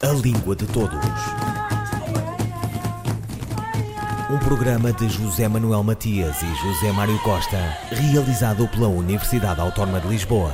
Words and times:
A 0.00 0.12
Língua 0.12 0.54
de 0.54 0.64
Todos. 0.66 0.94
Um 4.30 4.38
programa 4.38 4.92
de 4.92 5.08
José 5.08 5.48
Manuel 5.48 5.82
Matias 5.82 6.40
e 6.40 6.46
José 6.46 6.92
Mário 6.92 7.18
Costa, 7.18 7.58
realizado 7.90 8.68
pela 8.68 8.86
Universidade 8.86 9.60
Autónoma 9.60 9.98
de 9.98 10.06
Lisboa. 10.06 10.52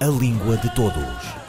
A 0.00 0.06
Língua 0.06 0.56
de 0.56 0.74
Todos. 0.74 1.44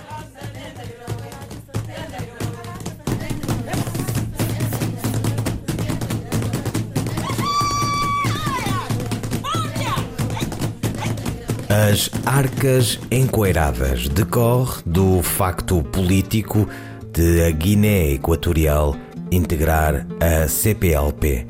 As 11.70 12.10
arcas 12.26 13.00
encoeiradas 13.10 14.10
decorre 14.10 14.82
do 14.86 15.24
facto 15.24 15.82
político 15.82 16.68
de 17.16 17.46
a 17.46 17.50
Guiné 17.50 18.12
Equatorial 18.12 18.94
integrar 19.32 20.06
a 20.20 20.50
CPLP. 20.50 21.48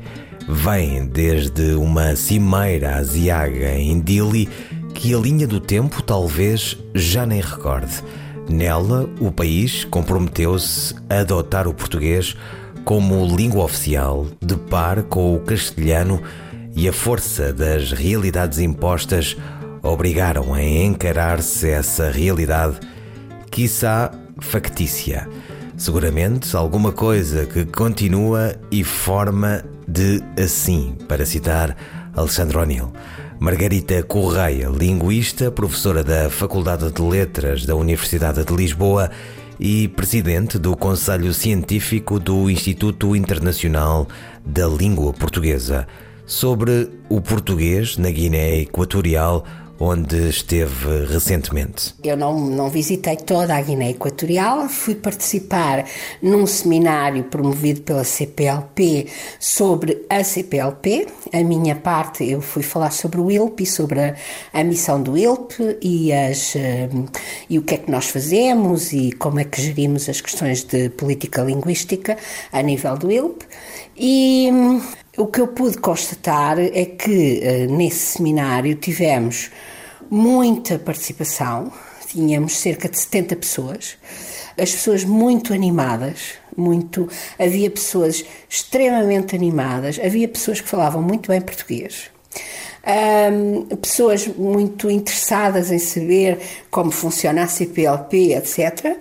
Vem 0.48 1.06
desde 1.06 1.74
uma 1.74 2.14
cimeira 2.14 2.94
asiaga 2.98 3.74
em 3.74 3.98
Dili 3.98 4.48
que 4.94 5.12
a 5.12 5.18
linha 5.18 5.44
do 5.44 5.58
tempo 5.58 6.02
talvez 6.02 6.78
já 6.94 7.26
nem 7.26 7.40
recorde. 7.40 8.00
Nela, 8.48 9.10
o 9.20 9.32
país 9.32 9.84
comprometeu-se 9.84 10.94
a 11.10 11.18
adotar 11.18 11.66
o 11.66 11.74
português 11.74 12.36
como 12.84 13.26
língua 13.26 13.64
oficial, 13.64 14.24
de 14.40 14.54
par 14.54 15.02
com 15.02 15.34
o 15.34 15.40
castelhano 15.40 16.22
e 16.76 16.88
a 16.88 16.92
força 16.92 17.52
das 17.52 17.90
realidades 17.90 18.60
impostas 18.60 19.36
obrigaram 19.82 20.54
a 20.54 20.62
encarar-se 20.62 21.68
essa 21.68 22.08
realidade, 22.08 22.78
quiçá 23.50 24.12
factícia. 24.38 25.28
Seguramente 25.76 26.56
alguma 26.56 26.90
coisa 26.90 27.44
que 27.44 27.66
continua 27.66 28.56
e 28.70 28.82
forma 28.82 29.62
de 29.86 30.22
assim, 30.42 30.96
para 31.06 31.26
citar 31.26 31.76
Alexandre 32.14 32.56
O'Neill. 32.56 32.92
Margarita 33.38 34.02
Correia, 34.02 34.70
linguista, 34.70 35.50
professora 35.50 36.02
da 36.02 36.30
Faculdade 36.30 36.90
de 36.90 37.02
Letras 37.02 37.66
da 37.66 37.76
Universidade 37.76 38.42
de 38.42 38.56
Lisboa 38.56 39.10
e 39.60 39.88
presidente 39.88 40.58
do 40.58 40.74
Conselho 40.74 41.34
Científico 41.34 42.18
do 42.18 42.48
Instituto 42.48 43.14
Internacional 43.14 44.08
da 44.44 44.66
Língua 44.66 45.12
Portuguesa, 45.12 45.86
sobre 46.24 46.90
o 47.10 47.20
português 47.20 47.98
na 47.98 48.10
Guiné 48.10 48.60
Equatorial 48.60 49.44
onde 49.78 50.28
esteve 50.28 51.04
recentemente. 51.06 51.94
Eu 52.02 52.16
não, 52.16 52.38
não 52.40 52.70
visitei 52.70 53.16
toda 53.16 53.54
a 53.54 53.60
Guiné 53.60 53.90
Equatorial, 53.90 54.68
fui 54.68 54.94
participar 54.94 55.84
num 56.22 56.46
seminário 56.46 57.24
promovido 57.24 57.82
pela 57.82 58.04
CPLP 58.04 59.06
sobre 59.38 60.04
a 60.08 60.24
CPLP. 60.24 61.06
A 61.32 61.42
minha 61.42 61.76
parte, 61.76 62.24
eu 62.24 62.40
fui 62.40 62.62
falar 62.62 62.90
sobre 62.90 63.20
o 63.20 63.30
ILP 63.30 63.62
e 63.62 63.66
sobre 63.66 64.00
a, 64.00 64.14
a 64.52 64.64
missão 64.64 65.02
do 65.02 65.16
ILP 65.16 65.78
e, 65.82 66.12
as, 66.12 66.54
uh, 66.54 67.08
e 67.50 67.58
o 67.58 67.62
que 67.62 67.74
é 67.74 67.78
que 67.78 67.90
nós 67.90 68.06
fazemos 68.06 68.92
e 68.92 69.12
como 69.12 69.40
é 69.40 69.44
que 69.44 69.60
gerimos 69.60 70.08
as 70.08 70.20
questões 70.20 70.64
de 70.64 70.88
política 70.90 71.42
linguística 71.42 72.16
a 72.52 72.62
nível 72.62 72.96
do 72.96 73.10
ILP. 73.10 73.42
E 73.96 74.50
hum, 74.52 74.80
o 75.16 75.26
que 75.26 75.40
eu 75.40 75.48
pude 75.48 75.78
constatar 75.78 76.58
é 76.58 76.84
que 76.84 77.40
uh, 77.42 77.72
nesse 77.72 78.16
seminário 78.16 78.74
tivemos 78.74 79.50
muita 80.10 80.78
participação, 80.78 81.72
tínhamos 82.06 82.56
cerca 82.56 82.88
de 82.88 82.98
70 82.98 83.36
pessoas, 83.36 83.96
as 84.58 84.70
pessoas 84.72 85.04
muito 85.04 85.52
animadas, 85.52 86.34
muito, 86.56 87.08
havia 87.38 87.70
pessoas 87.70 88.24
extremamente 88.48 89.34
animadas, 89.34 89.98
havia 90.02 90.28
pessoas 90.28 90.60
que 90.60 90.68
falavam 90.68 91.02
muito 91.02 91.28
bem 91.28 91.40
português. 91.40 92.10
Um, 93.32 93.76
pessoas 93.76 94.26
muito 94.28 94.88
interessadas 94.88 95.72
em 95.72 95.78
saber 95.78 96.38
como 96.70 96.90
funciona 96.90 97.42
a 97.42 97.46
CPLP, 97.48 98.34
etc 98.34 98.96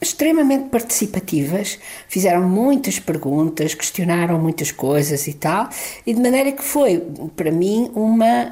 extremamente 0.00 0.68
participativas, 0.68 1.78
fizeram 2.08 2.48
muitas 2.48 2.98
perguntas, 2.98 3.74
questionaram 3.74 4.38
muitas 4.38 4.70
coisas 4.70 5.26
e 5.26 5.32
tal, 5.32 5.68
e 6.06 6.14
de 6.14 6.20
maneira 6.20 6.52
que 6.52 6.62
foi, 6.62 7.02
para 7.36 7.50
mim, 7.50 7.90
uma 7.94 8.48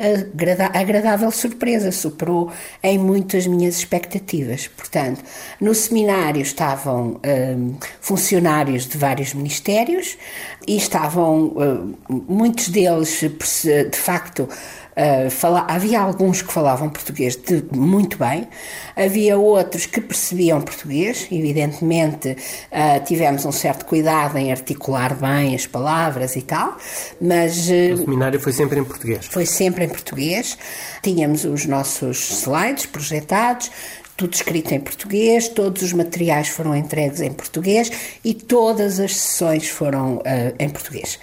agradável 0.75 1.31
surpresa, 1.31 1.93
superou 1.93 2.51
em 2.83 2.99
muito 2.99 3.37
as 3.37 3.47
minhas 3.47 3.79
expectativas. 3.79 4.67
Portanto, 4.69 5.23
no 5.61 5.75
seminário 5.75 6.43
estavam 6.43 7.21
hum, 7.25 7.75
funcionários 8.01 8.87
de 8.87 8.99
vários 8.99 9.33
ministérios 9.33 10.19
e 10.67 10.77
estavam, 10.77 11.55
hum, 11.57 11.95
muitos 12.29 12.69
deles, 12.69 13.21
de 13.21 13.99
facto, 13.99 14.49
Uh, 14.97 15.29
fala, 15.29 15.67
havia 15.69 16.01
alguns 16.01 16.41
que 16.41 16.51
falavam 16.51 16.89
português 16.89 17.37
de, 17.37 17.63
muito 17.71 18.17
bem, 18.17 18.49
havia 18.97 19.37
outros 19.37 19.85
que 19.85 20.01
percebiam 20.01 20.59
português, 20.63 21.29
evidentemente 21.31 22.31
uh, 22.31 23.05
tivemos 23.05 23.45
um 23.45 23.53
certo 23.53 23.85
cuidado 23.85 24.39
em 24.39 24.51
articular 24.51 25.15
bem 25.15 25.55
as 25.55 25.67
palavras 25.67 26.35
e 26.35 26.41
tal, 26.41 26.79
mas. 27.21 27.69
Uh, 27.69 27.93
o 27.93 27.97
seminário 27.99 28.41
foi 28.41 28.55
sempre 28.55 28.81
em 28.81 28.85
português? 28.85 29.27
Foi 29.27 29.45
sempre 29.45 29.85
em 29.85 29.89
português, 29.89 30.57
tínhamos 31.03 31.45
os 31.45 31.67
nossos 31.67 32.31
slides 32.31 32.87
projetados, 32.87 33.71
tudo 34.17 34.33
escrito 34.33 34.73
em 34.73 34.81
português, 34.81 35.49
todos 35.49 35.83
os 35.83 35.93
materiais 35.93 36.49
foram 36.49 36.75
entregues 36.75 37.21
em 37.21 37.33
português 37.33 37.91
e 38.25 38.33
todas 38.33 38.99
as 38.99 39.15
sessões 39.15 39.69
foram 39.69 40.17
uh, 40.17 40.23
em 40.59 40.69
português. 40.71 41.19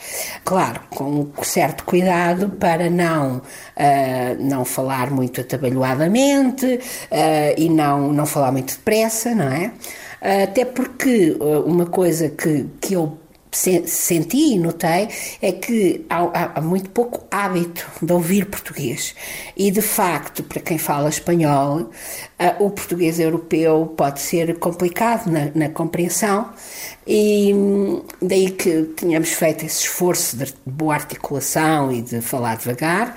Claro, 0.45 0.81
com 0.89 1.27
certo 1.41 1.83
cuidado 1.85 2.49
para 2.49 2.89
não, 2.89 3.37
uh, 3.37 3.41
não 4.39 4.63
falar 4.63 5.09
muito 5.09 5.41
atabalhoadamente 5.41 6.65
uh, 6.65 6.79
e 7.57 7.67
não, 7.67 8.13
não 8.13 8.25
falar 8.25 8.51
muito 8.51 8.75
depressa, 8.75 9.33
não 9.33 9.47
é? 9.47 9.71
Até 10.43 10.63
porque 10.63 11.35
uma 11.65 11.85
coisa 11.85 12.29
que, 12.29 12.65
que 12.79 12.93
eu 12.93 13.17
senti 13.55 14.53
e 14.53 14.59
notei 14.59 15.07
é 15.41 15.51
que 15.51 16.05
há, 16.09 16.53
há, 16.55 16.61
muito 16.61 16.89
pouco 16.89 17.25
hábito 17.31 17.85
de 18.01 18.11
ouvir 18.11 18.45
português. 18.45 19.15
E, 19.55 19.71
de 19.71 19.81
facto, 19.81 20.43
para 20.43 20.59
quem 20.59 20.77
fala 20.77 21.09
espanhol, 21.09 21.79
uh, 21.79 22.63
o 22.63 22.69
português 22.69 23.19
europeu 23.19 23.93
pode 23.95 24.21
ser 24.21 24.57
complicado 24.59 25.29
na, 25.29 25.51
na 25.53 25.69
compreensão, 25.69 26.49
e 27.05 27.53
hum, 27.53 28.03
daí 28.21 28.49
que 28.51 28.83
tínhamos 28.95 29.29
feito 29.33 29.65
esse 29.65 29.81
esforço 29.83 30.37
de 30.37 30.53
boa 30.65 30.95
articulação 30.95 31.91
e 31.91 32.01
de 32.01 32.21
falar 32.21 32.55
devagar 32.55 33.15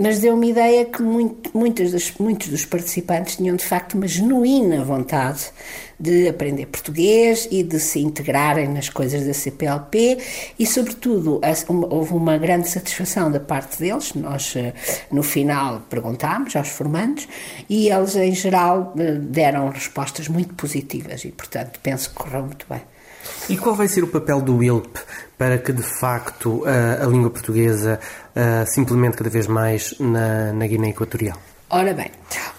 mas 0.00 0.18
deu-me 0.18 0.50
ideia 0.50 0.84
que 0.84 1.02
muito, 1.02 1.50
muitos, 1.56 1.92
dos, 1.92 2.64
participantes 2.64 3.36
tinham 3.36 3.54
de 3.54 3.64
facto 3.64 3.94
uma 3.94 4.08
genuína 4.08 4.84
vontade 4.84 5.50
de 5.98 6.28
aprender 6.28 6.66
português 6.66 7.48
e 7.50 7.62
de 7.62 7.78
se 7.80 8.00
integrarem 8.00 8.68
nas 8.68 8.88
coisas 8.88 9.24
da 9.24 9.32
CPLP 9.32 10.18
e, 10.58 10.66
sobretudo, 10.66 11.40
houve 11.88 12.12
uma 12.12 12.36
grande 12.36 12.68
satisfação 12.68 13.30
da 13.30 13.40
parte 13.40 13.78
deles. 13.78 14.12
Nós, 14.14 14.54
eh, 14.56 14.74
no 15.10 15.22
final, 15.22 15.80
perguntámos 15.88 16.54
aos 16.54 16.68
formandos 16.68 17.26
e 17.68 17.88
eles, 17.88 18.14
em 18.16 18.34
geral, 18.34 18.92
eh, 18.98 19.12
deram 19.12 19.70
respostas 19.70 20.28
muito 20.28 20.54
positivas 20.54 21.24
e, 21.24 21.30
portanto, 21.30 21.80
penso 21.82 22.10
que 22.10 22.16
correu 22.16 22.42
muito 22.42 22.66
bem. 22.68 22.82
E 23.48 23.56
qual 23.56 23.74
vai 23.74 23.88
ser 23.88 24.04
o 24.04 24.08
papel 24.08 24.40
do 24.40 24.62
ILP 24.62 24.96
para 25.38 25.58
que, 25.58 25.72
de 25.72 25.82
facto, 25.82 26.64
a, 26.66 27.04
a 27.04 27.06
língua 27.06 27.30
portuguesa 27.30 28.00
se 28.66 28.80
implemente 28.80 29.16
cada 29.16 29.30
vez 29.30 29.46
mais 29.46 29.94
na, 29.98 30.52
na 30.52 30.66
Guiné 30.66 30.90
Equatorial? 30.90 31.38
Ora 31.68 31.92
bem, 31.92 32.10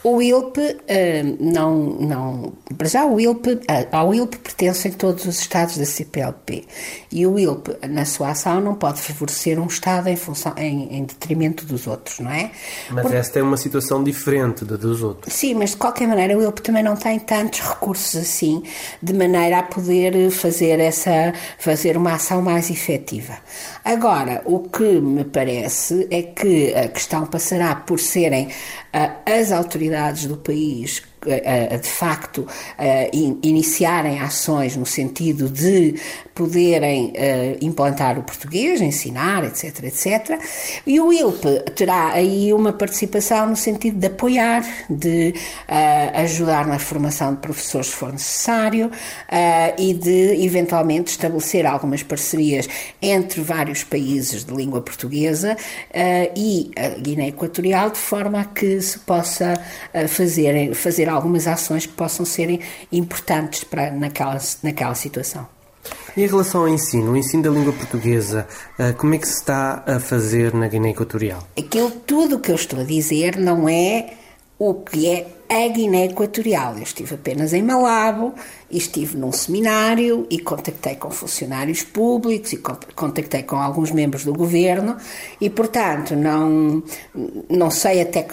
o 0.03 0.22
ILP 0.22 0.57
uh, 0.57 1.38
não, 1.40 1.75
não. 2.00 2.54
Para 2.77 2.88
já, 2.88 3.06
o 3.06 3.19
ILP, 3.19 3.48
uh, 3.48 3.62
ao 3.92 4.13
ILP 4.13 4.36
pertencem 4.38 4.92
todos 4.92 5.25
os 5.25 5.39
Estados 5.39 5.77
da 5.77 5.86
CPLP. 5.86 6.65
E 7.12 7.25
o 7.25 7.39
ILP, 7.39 7.69
na 7.88 8.04
sua 8.04 8.31
ação, 8.31 8.59
não 8.59 8.75
pode 8.75 9.01
favorecer 9.01 9.59
um 9.59 9.68
Estado 9.68 10.09
em, 10.09 10.15
função, 10.18 10.54
em, 10.57 10.98
em 10.98 11.06
detrimento 11.06 11.65
dos 11.65 11.88
outros, 11.88 12.19
não 12.19 12.31
é? 12.31 12.51
Mas 12.89 13.01
Porque, 13.04 13.18
esta 13.18 13.39
é 13.39 13.44
uma 13.44 13.56
situação 13.56 14.04
diferente 14.04 14.65
da 14.65 14.75
dos 14.75 15.01
outros. 15.01 15.33
Sim, 15.33 15.56
mas 15.56 15.71
de 15.71 15.77
qualquer 15.77 16.07
maneira, 16.07 16.38
o 16.38 16.42
ILP 16.42 16.60
também 16.60 16.83
não 16.83 16.95
tem 16.95 17.18
tantos 17.19 17.62
recursos 17.62 18.15
assim, 18.15 18.63
de 19.01 19.13
maneira 19.13 19.60
a 19.60 19.63
poder 19.63 20.30
fazer, 20.31 20.80
essa, 20.80 21.33
fazer 21.57 21.95
uma 21.95 22.13
ação 22.13 22.42
mais 22.42 22.69
efetiva. 22.69 23.38
Agora, 23.83 24.42
o 24.45 24.60
que 24.60 25.00
me 25.00 25.24
parece 25.24 26.07
é 26.12 26.24
que 26.24 26.74
a 26.75 26.88
questão 26.89 27.25
passará 27.25 27.74
por 27.74 28.00
serem 28.00 28.50
as 29.26 29.52
autoridades 29.52 30.26
do 30.26 30.38
país 30.38 31.02
de 31.81 31.88
facto 31.88 32.47
iniciarem 33.41 34.19
ações 34.19 34.75
no 34.75 34.85
sentido 34.85 35.50
de 35.50 35.95
poderem 36.33 37.13
implantar 37.62 38.19
o 38.19 38.24
português, 38.24 38.79
ensinar, 38.81 39.44
etc, 39.44 39.83
etc. 39.85 40.39
E 40.85 41.00
o 41.00 41.12
ILP 41.12 41.44
terá 41.75 42.12
aí 42.13 42.53
uma 42.53 42.71
participação 42.71 43.50
no 43.50 43.56
sentido 43.56 43.97
de 43.97 44.07
apoiar, 44.07 44.63
de 44.89 45.33
ajudar 46.13 46.68
na 46.68 46.79
formação 46.79 47.33
de 47.33 47.41
professores 47.41 47.88
se 47.88 47.94
for 47.94 48.12
necessário 48.12 48.91
e 49.77 49.94
de 49.94 50.45
eventualmente 50.45 51.12
estabelecer 51.12 51.65
algumas 51.65 52.03
parcerias 52.03 52.68
entre 53.01 53.41
vários 53.41 53.83
países 53.83 54.44
de 54.44 54.53
língua 54.53 54.81
portuguesa 54.81 55.57
e 56.35 56.71
a 56.75 57.00
Guiné 57.00 57.29
Equatorial 57.29 57.89
de 57.89 58.00
forma 58.00 58.41
a 58.41 58.45
que 58.45 58.79
se 58.81 59.00
possa 59.00 59.59
fazer, 60.07 60.74
fazer 60.75 61.09
algumas 61.18 61.48
ações 61.48 61.86
que 61.86 61.94
possam 61.94 62.25
ser 62.25 62.60
importantes 62.92 63.64
para, 63.64 63.92
naquela, 63.92 64.40
naquela 64.64 64.96
situação. 64.96 65.48
E 66.16 66.24
em 66.24 66.28
relação 66.28 66.62
ao 66.62 66.69
ensino, 66.69 67.12
o 67.12 67.18
ensino 67.18 67.44
da 67.44 67.50
língua 67.50 67.74
portuguesa, 67.74 68.48
eh, 68.80 68.92
como 68.94 69.14
é 69.14 69.18
que 69.18 69.28
se 69.28 69.36
está 69.36 69.84
a 69.86 70.00
fazer 70.00 70.54
na 70.54 70.68
Guiné 70.68 70.90
Equatorial? 70.90 71.48
Aquilo 71.58 71.92
tudo 71.92 72.40
que 72.40 72.52
eu 72.52 72.56
estou 72.56 72.80
a 72.80 72.84
dizer 72.84 73.38
não 73.38 73.69
é 73.69 74.14
o 74.58 74.74
que 74.74 75.08
é 75.08 75.28
a 75.48 75.68
Guiné 75.68 76.06
Equatorial. 76.06 76.75
Eu 76.75 76.84
estive 76.84 77.16
apenas 77.16 77.54
em 77.54 77.62
Malabo 77.62 78.34
e 78.69 78.78
estive 78.78 79.18
num 79.18 79.31
seminário 79.31 80.28
e 80.30 80.40
contactei 80.40 80.96
com 80.96 81.10
funcionários 81.10 81.84
públicos 81.84 82.52
e 82.54 82.58
contactei 82.58 83.44
com 83.44 83.56
alguns 83.56 83.92
membros 83.92 84.25
do 84.25 84.34
governo 84.34 84.98
e, 85.40 85.50
portanto, 85.50 86.16
não, 86.16 86.84
não, 87.50 87.72
sei 87.72 88.02
até, 88.02 88.28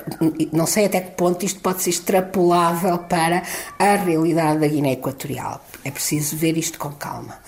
não 0.53 0.67
sei 0.67 0.87
até 0.87 1.01
que 1.01 1.13
ponto 1.13 1.45
isto 1.45 1.61
pode 1.61 1.83
ser 1.83 1.91
extrapolável 1.91 2.99
para 2.99 3.43
a 3.79 3.97
realidade 3.97 4.59
da 4.59 4.67
Guiné 4.67 4.93
Equatorial. 4.93 5.65
É 5.85 5.91
preciso 5.91 6.37
ver 6.37 6.57
isto 6.57 6.79
com 6.79 6.91
calma. 6.93 7.39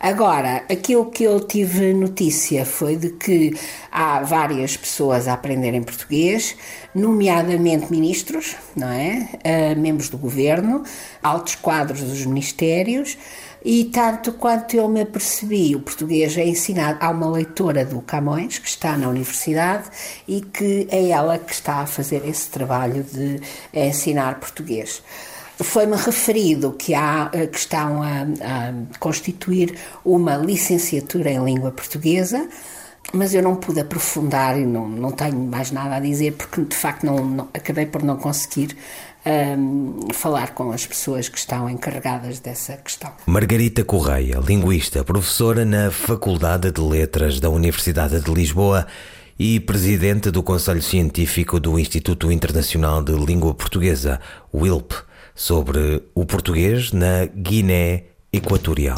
Agora, 0.00 0.64
aquilo 0.68 1.06
que 1.06 1.22
eu 1.22 1.38
tive 1.40 1.94
notícia 1.94 2.66
foi 2.66 2.96
de 2.96 3.10
que 3.10 3.56
há 3.90 4.20
várias 4.20 4.76
pessoas 4.76 5.28
a 5.28 5.34
aprenderem 5.34 5.80
português, 5.80 6.56
nomeadamente 6.92 7.92
ministros, 7.92 8.56
não 8.74 8.88
é? 8.88 9.28
Uh, 9.44 9.80
membros 9.80 10.08
do 10.08 10.18
governo, 10.18 10.82
altos 11.24 11.54
quadros 11.56 12.02
dos 12.02 12.24
ministérios, 12.26 13.16
e 13.64 13.86
tanto 13.86 14.32
quanto 14.32 14.76
eu 14.76 14.86
me 14.88 15.00
apercebi, 15.00 15.74
o 15.74 15.80
português 15.80 16.36
é 16.36 16.46
ensinado. 16.46 16.98
Há 17.00 17.08
uma 17.08 17.30
leitora 17.30 17.82
do 17.82 18.02
Camões 18.02 18.58
que 18.58 18.68
está 18.68 18.94
na 18.98 19.08
universidade 19.08 19.84
e 20.28 20.42
que 20.42 20.86
é 20.90 21.08
ela 21.08 21.38
que 21.38 21.52
está 21.52 21.76
a 21.76 21.86
fazer 21.86 22.28
esse 22.28 22.50
trabalho 22.50 23.02
de 23.02 23.40
ensinar 23.72 24.38
português. 24.38 25.02
Foi-me 25.56 25.96
referido 25.96 26.72
que, 26.72 26.94
há, 26.94 27.30
eh, 27.32 27.46
que 27.46 27.56
estão 27.56 28.02
a, 28.02 28.22
a 28.22 28.98
constituir 28.98 29.78
uma 30.04 30.36
licenciatura 30.36 31.30
em 31.30 31.42
língua 31.42 31.70
portuguesa, 31.70 32.46
mas 33.12 33.34
eu 33.34 33.42
não 33.42 33.56
pude 33.56 33.80
aprofundar 33.80 34.58
e 34.58 34.64
não, 34.64 34.88
não 34.88 35.10
tenho 35.10 35.38
mais 35.38 35.70
nada 35.70 35.96
a 35.96 36.00
dizer 36.00 36.32
porque 36.32 36.62
de 36.62 36.76
facto 36.76 37.04
não, 37.04 37.24
não 37.24 37.48
acabei 37.52 37.86
por 37.86 38.02
não 38.02 38.16
conseguir 38.16 38.76
um, 39.26 40.12
falar 40.12 40.54
com 40.54 40.70
as 40.70 40.86
pessoas 40.86 41.28
que 41.28 41.38
estão 41.38 41.68
encarregadas 41.68 42.40
dessa 42.40 42.76
questão. 42.76 43.12
Margarita 43.26 43.84
Correia, 43.84 44.38
linguista, 44.38 45.02
professora 45.04 45.64
na 45.64 45.90
Faculdade 45.90 46.70
de 46.70 46.80
Letras 46.80 47.40
da 47.40 47.48
Universidade 47.48 48.20
de 48.20 48.32
Lisboa 48.32 48.86
e 49.38 49.58
presidente 49.58 50.30
do 50.30 50.42
Conselho 50.42 50.82
Científico 50.82 51.58
do 51.58 51.78
Instituto 51.78 52.30
Internacional 52.30 53.02
de 53.02 53.12
Língua 53.12 53.54
Portuguesa, 53.54 54.20
WILP 54.52 54.92
sobre 55.34 56.02
o 56.14 56.24
português 56.24 56.92
na 56.92 57.26
Guiné 57.26 58.04
Equatorial. 58.32 58.96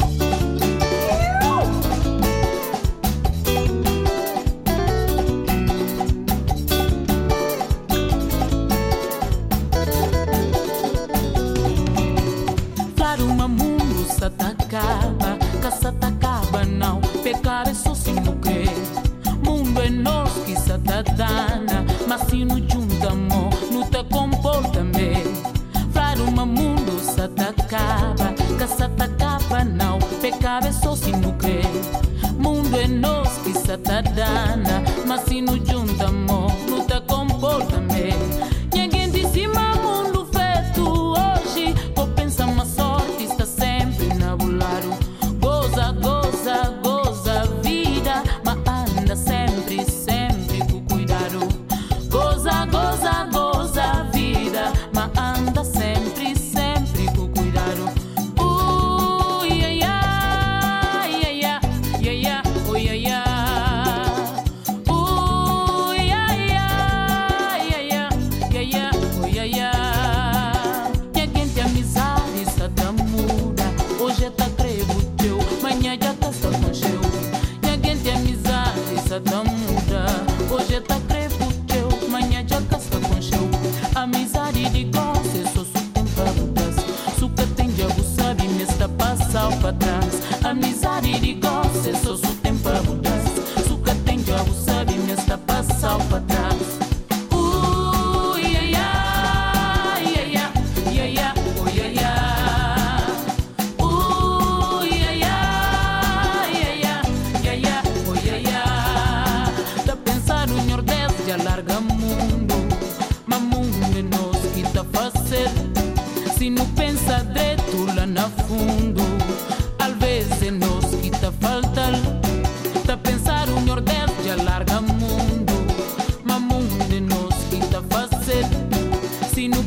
Pericó 91.19 91.63
cessou 91.81 92.15
seu 92.15 92.35
tempo. 92.43 93.06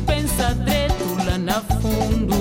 pensa 0.05 0.53
dretul 0.65 1.17
la 1.27 1.37
nafundul 1.37 2.40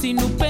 pensar 0.00 0.14
o 0.14 0.14
Nordeste 0.14 0.49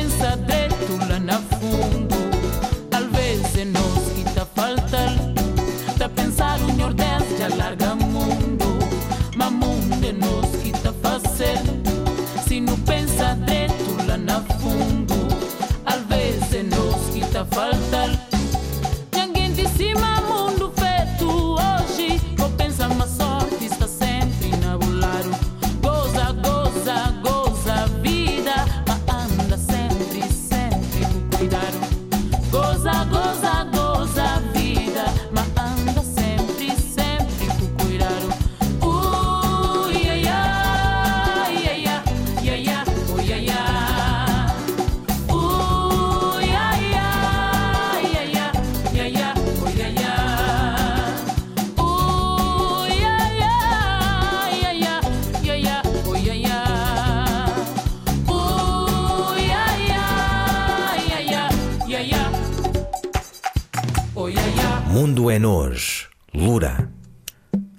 é 65.32 65.38
Nós, 65.38 66.08
Lura. 66.34 66.90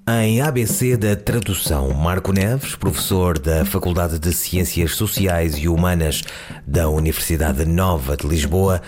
Em 0.08 0.42
ABC 0.42 0.96
da 0.96 1.18
Tradução, 1.18 1.94
Marco 1.94 2.32
Neves, 2.32 2.76
professor 2.76 3.38
da 3.38 3.66
Faculdade 3.66 4.20
de 4.20 4.32
Ciências 4.32 4.96
Sociais 4.96 5.58
e 5.58 5.68
Humanas 5.68 6.24
da 6.66 6.88
Universidade 6.88 7.66
Nova 7.66 8.16
de 8.16 8.26
Lisboa, 8.26 8.82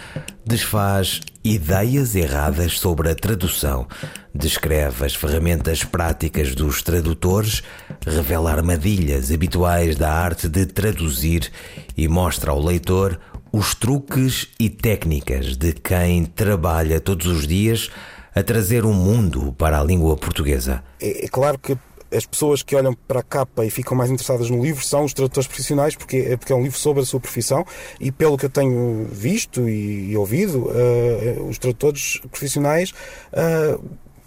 desfaz 0.46 1.20
ideias 1.44 2.16
erradas 2.16 2.80
sobre 2.80 3.10
a 3.10 3.16
tradução, 3.16 3.86
descreve 4.34 5.06
as 5.06 5.14
ferramentas 5.14 5.84
práticas 5.84 6.56
dos 6.56 6.82
tradutores, 6.82 7.64
revela 8.06 8.52
armadilhas 8.52 9.30
habituais 9.30 9.98
da 9.98 10.12
arte 10.14 10.48
de 10.48 10.66
traduzir 10.66 11.52
e 11.98 12.08
mostra 12.08 12.52
ao 12.52 12.64
leitor 12.64 13.20
os 13.52 13.76
truques 13.76 14.48
e 14.60 14.70
técnicas 14.70 15.58
de 15.58 15.74
quem 15.74 16.26
trabalha 16.26 17.00
todos 17.00 17.26
os 17.28 17.46
dias 17.46 17.92
a 18.36 18.44
trazer 18.44 18.86
um 18.86 18.94
mundo 18.94 19.54
para 19.58 19.80
a 19.80 19.84
língua 19.84 20.16
portuguesa. 20.16 20.84
É, 21.00 21.26
é 21.26 21.28
claro 21.28 21.58
que 21.58 21.78
as 22.16 22.26
pessoas 22.26 22.62
que 22.62 22.76
olham 22.76 22.94
para 22.94 23.22
a 23.22 23.24
capa 23.24 23.66
e 23.66 23.70
ficam 23.70 23.98
mais 23.98 24.12
interessadas 24.12 24.50
no 24.50 24.62
livro 24.62 24.86
são 24.86 25.04
os 25.04 25.14
tradutores 25.14 25.48
profissionais, 25.48 25.96
porque 25.96 26.18
é, 26.18 26.38
porque 26.38 26.54
é 26.54 26.56
um 26.56 26.62
livro 26.62 26.78
sobre 26.78 27.02
a 27.02 27.06
sua 27.06 27.20
profissão 27.20 27.66
e, 28.00 28.12
pelo 28.12 28.38
que 28.38 28.46
eu 28.46 28.50
tenho 28.50 29.08
visto 29.12 29.68
e, 29.68 30.12
e 30.12 30.18
ouvido, 30.18 30.70
uh, 30.70 31.48
os 31.50 31.58
tradutores 31.58 32.22
profissionais. 32.30 32.92
Uh, 33.32 33.84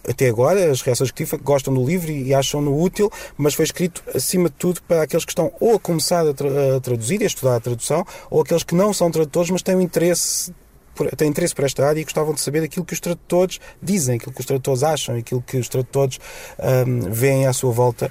até 0.08 0.28
agora, 0.28 0.70
as 0.70 0.82
reações 0.82 1.10
que 1.10 1.24
tive 1.24 1.36
gostam 1.42 1.74
do 1.74 1.84
livro 1.84 2.12
e 2.12 2.32
acham-no 2.32 2.80
útil, 2.80 3.10
mas 3.36 3.54
foi 3.54 3.64
escrito, 3.64 4.04
acima 4.14 4.48
de 4.48 4.54
tudo, 4.54 4.80
para 4.82 5.02
aqueles 5.02 5.24
que 5.24 5.32
estão 5.32 5.52
ou 5.58 5.74
a 5.74 5.80
começar 5.80 6.26
a, 6.26 6.32
tra 6.32 6.76
a 6.76 6.80
traduzir 6.80 7.20
e 7.20 7.24
a 7.24 7.26
estudar 7.26 7.56
a 7.56 7.60
tradução, 7.60 8.06
ou 8.30 8.40
aqueles 8.40 8.62
que 8.62 8.74
não 8.74 8.92
são 8.92 9.10
tradutores, 9.10 9.50
mas 9.50 9.62
têm 9.62 9.74
um 9.74 9.80
interesse 9.80 10.52
por, 10.96 11.14
têm 11.14 11.28
interesse 11.28 11.54
por 11.54 11.64
esta 11.64 11.86
área 11.86 12.00
e 12.00 12.04
gostavam 12.04 12.34
de 12.34 12.40
saber 12.40 12.64
aquilo 12.64 12.84
que 12.84 12.94
os 12.94 13.00
tradutores 13.00 13.60
dizem, 13.80 14.16
aquilo 14.16 14.32
que 14.32 14.40
os 14.40 14.46
tradutores 14.46 14.82
acham, 14.82 15.16
aquilo 15.16 15.42
que 15.42 15.58
os 15.58 15.68
tradutores 15.68 16.18
um, 16.58 17.12
veem 17.12 17.46
à 17.46 17.52
sua 17.52 17.70
volta 17.70 18.10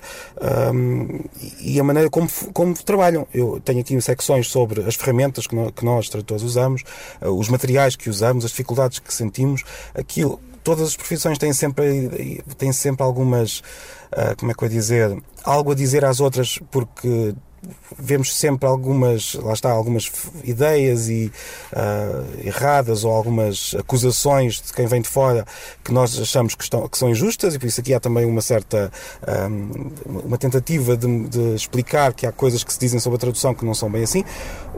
um, 0.74 1.20
e 1.60 1.80
a 1.80 1.84
maneira 1.84 2.10
como, 2.10 2.30
como 2.54 2.74
trabalham. 2.76 3.28
Eu 3.34 3.60
tenho 3.60 3.82
aqui 3.82 4.00
secções 4.00 4.48
sobre 4.48 4.82
as 4.82 4.96
ferramentas 4.96 5.48
que 5.48 5.56
nós, 5.56 5.72
que 5.72 5.84
nós 5.84 6.08
tradutores, 6.08 6.44
usamos, 6.44 6.84
uh, 7.22 7.30
os 7.30 7.50
materiais 7.50 7.96
que 7.96 8.10
usamos, 8.10 8.46
as 8.46 8.52
dificuldades 8.52 9.00
que 9.00 9.14
sentimos, 9.14 9.64
aquilo. 9.94 10.40
Todas 10.64 10.88
as 10.88 10.96
profissões 10.96 11.38
têm 11.38 11.54
sempre, 11.54 12.44
têm 12.58 12.72
sempre 12.72 13.04
algumas, 13.04 13.60
uh, 14.12 14.36
como 14.38 14.52
é 14.52 14.56
que 14.56 14.64
eu 14.64 14.68
ia 14.68 14.74
dizer, 14.74 15.18
algo 15.44 15.72
a 15.72 15.76
dizer 15.76 16.04
às 16.04 16.20
outras 16.20 16.60
porque 16.72 17.36
vemos 17.98 18.36
sempre 18.36 18.68
algumas, 18.68 19.34
lá 19.36 19.54
está, 19.54 19.72
algumas 19.72 20.12
ideias 20.44 21.10
e, 21.10 21.32
uh, 21.74 22.48
erradas 22.48 23.04
ou 23.04 23.12
algumas 23.12 23.76
acusações 23.78 24.62
de 24.62 24.74
quem 24.74 24.86
vem 24.88 25.02
de 25.02 25.10
fora 25.10 25.46
que 25.84 25.92
nós 25.92 26.20
achamos 26.20 26.56
que, 26.56 26.64
estão, 26.64 26.88
que 26.88 26.98
são 26.98 27.10
injustas 27.10 27.56
e 27.56 27.60
por 27.60 27.68
isso 27.68 27.82
aqui 27.82 27.94
há 27.94 28.00
também 28.00 28.26
uma 28.26 28.42
certa 28.42 28.92
um, 29.50 29.92
ah, 30.16 30.26
uma 30.26 30.38
tentativa 30.38 30.98
de, 30.98 31.28
de 31.28 31.56
explicar 31.56 32.14
que 32.14 32.26
há 32.26 32.32
coisas 32.32 32.64
que 32.64 32.74
se 32.74 32.80
dizem 32.80 33.00
sobre 33.00 33.18
a 33.18 33.20
tradução 33.20 33.54
que 33.54 33.66
não 33.66 33.74
são 33.74 33.90
bem 33.90 34.04
assim. 34.04 34.24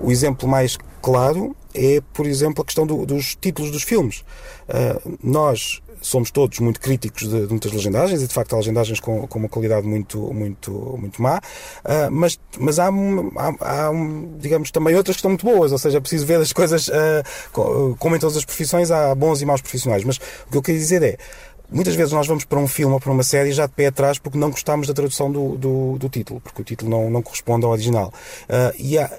O 0.02 0.12
exemplo 0.12 0.48
mais 0.48 0.78
claro 1.02 1.56
é, 1.74 2.02
por 2.14 2.26
exemplo, 2.26 2.62
a 2.62 2.66
questão 2.66 2.86
do, 2.86 3.06
dos 3.06 3.36
títulos 3.36 3.72
dos 3.72 3.84
filmes. 3.84 4.24
Uh, 4.68 5.18
nós 5.24 5.82
somos 6.02 6.32
todos 6.32 6.60
muito 6.60 6.80
críticos 6.80 7.28
de, 7.28 7.42
de, 7.42 7.50
muitas 7.50 7.72
legendagens 7.72 8.22
e 8.22 8.28
de 8.28 8.34
facto 8.34 8.54
há 8.54 8.58
legendagens 8.58 9.00
com, 9.00 9.28
com 9.28 9.40
uma 9.40 9.50
qualidade 9.50 9.86
muito, 9.86 10.20
muito, 10.34 10.72
muito 11.00 11.22
má, 11.22 11.38
uh, 11.38 12.12
mas, 12.12 12.40
mas 12.60 12.80
há, 12.80 12.88
há, 12.88 13.48
há, 13.60 13.92
digamos, 14.38 14.72
também 14.72 14.96
outras 14.96 15.16
que 15.16 15.20
estão 15.20 15.32
muito 15.32 15.46
boas, 15.46 15.72
ou 15.72 15.78
seja, 15.78 15.98
é 15.98 16.02
preciso 16.02 16.26
ver 16.26 16.40
as 16.40 16.54
coisas, 16.54 16.88
uh, 16.88 17.96
como 17.98 18.16
em 18.16 18.20
todas 18.20 18.38
as 18.38 18.46
profissões, 18.46 18.92
há 18.92 19.14
bons 19.16 19.42
e 19.42 19.46
maus 19.46 19.62
profissionais. 19.62 20.04
Mas 20.04 20.18
o 20.18 20.52
que 20.52 20.58
eu 20.58 20.62
queria 20.62 20.80
dizer 20.80 21.04
é, 21.04 21.18
Muitas 21.70 21.96
vezes 21.96 22.14
nós 22.14 22.26
vamos 22.26 22.46
para 22.46 22.58
um 22.60 22.68
filme 22.68 22.94
ou 22.94 23.00
para 23.00 23.12
uma 23.12 23.24
série 23.24 23.52
já 23.52 23.66
de 23.66 23.74
pé 23.74 23.88
atrás 23.88 24.18
porque 24.18 24.38
não 24.38 24.50
gostamos 24.50 24.88
da 24.88 24.94
tradução 24.94 25.30
do, 25.30 25.58
do, 25.58 25.98
do 25.98 26.08
título, 26.08 26.40
porque 26.40 26.62
o 26.62 26.66
título 26.66 26.90
não, 26.90 27.10
não 27.10 27.22
corresponde 27.22 27.66
ao 27.66 27.72
original. 27.72 28.14
Uh, 28.44 28.74
e 28.80 28.98
há, 28.98 29.12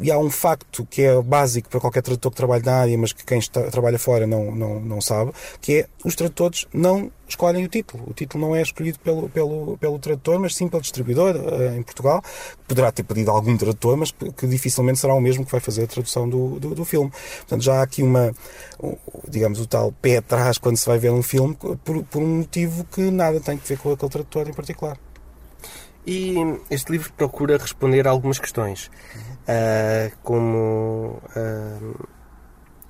e 0.00 0.10
há 0.10 0.18
um 0.18 0.30
facto 0.30 0.86
que 0.86 1.02
é 1.02 1.20
básico 1.22 1.68
para 1.68 1.80
qualquer 1.80 2.02
tradutor 2.02 2.30
que 2.30 2.36
trabalhe 2.36 2.64
na 2.64 2.74
área, 2.74 2.98
mas 2.98 3.12
que 3.12 3.24
quem 3.24 3.38
está, 3.38 3.62
trabalha 3.70 3.98
fora 3.98 4.26
não, 4.26 4.54
não, 4.54 4.80
não 4.80 5.00
sabe, 5.00 5.32
que 5.60 5.80
é 5.80 5.86
os 6.04 6.14
tradutores 6.14 6.66
não 6.72 7.10
escolhem 7.28 7.64
o 7.64 7.68
título. 7.68 8.04
O 8.06 8.12
título 8.12 8.46
não 8.46 8.54
é 8.54 8.62
escolhido 8.62 8.98
pelo, 8.98 9.28
pelo, 9.28 9.76
pelo 9.78 9.98
tradutor, 9.98 10.38
mas 10.38 10.54
sim 10.54 10.68
pelo 10.68 10.82
distribuidor 10.82 11.36
uh, 11.36 11.76
em 11.76 11.82
Portugal. 11.82 12.22
Poderá 12.68 12.92
ter 12.92 13.02
pedido 13.02 13.30
algum 13.30 13.56
tradutor, 13.56 13.96
mas 13.96 14.10
que, 14.10 14.30
que, 14.32 14.46
dificilmente 14.46 14.98
será 14.98 15.14
o 15.14 15.20
mesmo 15.20 15.44
que 15.44 15.52
vai 15.52 15.60
fazer 15.60 15.84
a 15.84 15.86
tradução 15.86 16.28
do, 16.28 16.58
do, 16.60 16.74
do, 16.74 16.84
filme. 16.84 17.10
Portanto, 17.38 17.62
já 17.62 17.80
há 17.80 17.82
aqui 17.82 18.02
uma, 18.02 18.32
digamos, 19.28 19.60
o 19.60 19.66
tal 19.66 19.92
pé 19.92 20.18
atrás 20.18 20.58
quando 20.58 20.76
se 20.76 20.86
vai 20.86 20.98
ver 20.98 21.10
um 21.10 21.22
filme 21.22 21.54
por, 21.54 22.04
por 22.04 22.22
um 22.22 22.38
motivo 22.38 22.84
que 22.84 23.10
nada 23.10 23.40
tem 23.40 23.54
a 23.56 23.66
ver 23.66 23.78
com 23.78 23.92
aquele 23.92 24.10
tradutor 24.10 24.48
em 24.48 24.52
particular. 24.52 24.98
E 26.06 26.34
este 26.68 26.90
livro 26.90 27.12
procura 27.12 27.56
responder 27.56 28.08
a 28.08 28.10
algumas 28.10 28.38
questões, 28.38 28.90
uh, 29.48 30.16
como, 30.22 31.20
uh, 31.36 32.08